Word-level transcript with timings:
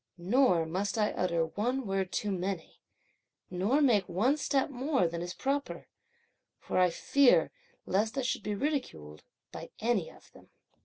Nor 0.17 0.65
must 0.65 0.97
I 0.97 1.11
utter 1.11 1.45
one 1.45 1.85
word 1.85 2.11
too 2.11 2.31
many, 2.31 2.81
nor 3.51 3.81
make 3.83 4.09
one 4.09 4.35
step 4.35 4.71
more 4.71 5.07
than 5.07 5.21
is 5.21 5.35
proper, 5.35 5.85
for 6.57 6.89
fear 6.89 7.51
lest 7.85 8.17
I 8.17 8.23
should 8.23 8.41
be 8.41 8.55
ridiculed 8.55 9.21
by 9.51 9.69
any 9.79 10.09
of 10.09 10.31
them!" 10.31 10.49